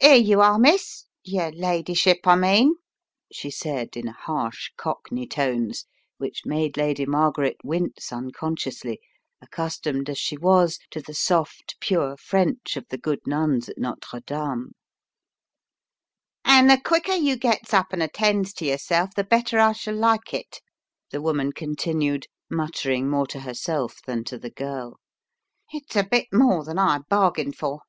"Here 0.00 0.16
you 0.16 0.40
are, 0.40 0.58
Miss— 0.58 1.04
yer 1.22 1.52
ladyship, 1.52 2.26
I 2.26 2.34
mean," 2.34 2.74
she 3.32 3.52
said 3.52 3.96
in 3.96 4.08
harsh 4.08 4.72
cockney 4.76 5.28
tones 5.28 5.84
which 6.16 6.44
made 6.44 6.76
Lady 6.76 7.06
Mar 7.06 7.30
garet 7.30 7.58
wince 7.62 8.10
unconsciously, 8.12 8.98
accustomed 9.40 10.10
as 10.10 10.18
she 10.18 10.36
was 10.36 10.80
to 10.90 11.00
the 11.00 11.14
soft, 11.14 11.76
pure 11.78 12.16
French 12.16 12.76
of 12.76 12.88
the 12.88 12.98
good 12.98 13.20
nuns 13.28 13.68
at 13.68 13.78
Notre 13.78 14.18
Dame. 14.26 14.72
"An' 16.44 16.66
the 16.66 16.76
quicker 16.80 17.14
you 17.14 17.36
gets 17.36 17.72
up 17.72 17.92
and 17.92 18.02
attends 18.02 18.48
66 18.50 18.56
The 18.58 18.64
Riddle 18.66 18.80
of 19.04 19.14
the 19.14 19.22
Purple 19.22 19.36
Emperor 19.36 19.44
to 19.44 19.52
yerself, 19.52 19.70
the 19.70 19.70
better 19.70 19.70
I 19.70 19.72
shall 19.72 19.96
like 19.96 20.34
it," 20.34 20.60
the 21.12 21.22
woman 21.22 21.52
con 21.52 21.76
tinued, 21.76 22.24
muttering 22.50 23.08
more 23.08 23.28
to 23.28 23.38
herself 23.38 24.00
than 24.04 24.24
to 24.24 24.36
the 24.36 24.50
girl. 24.50 24.98
"It's 25.72 25.94
a 25.94 26.02
bit 26.02 26.26
more 26.32 26.64
than 26.64 26.80
I 26.80 26.98
bargained 27.08 27.56
for." 27.56 27.82